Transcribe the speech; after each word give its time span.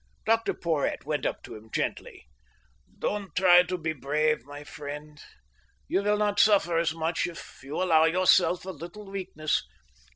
Dr 0.25 0.55
Porhoët 0.55 1.03
went 1.05 1.27
up 1.27 1.43
to 1.43 1.53
him 1.55 1.69
gently. 1.69 2.27
"Don't 2.97 3.35
try 3.35 3.61
to 3.61 3.77
be 3.77 3.93
brave, 3.93 4.43
my 4.45 4.63
friend. 4.63 5.21
You 5.87 6.01
will 6.01 6.17
not 6.17 6.39
suffer 6.39 6.79
as 6.79 6.95
much 6.95 7.27
if 7.27 7.59
you 7.61 7.75
allow 7.79 8.05
yourself 8.05 8.65
a 8.65 8.71
little 8.71 9.05
weakness." 9.11 9.61